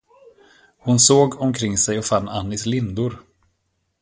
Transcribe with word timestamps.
Hon 0.77 0.99
såg 0.99 1.41
omkring 1.41 1.77
sig 1.77 1.97
och 1.97 2.05
fann 2.05 2.29
Annis 2.29 2.65
lindor. 2.65 3.23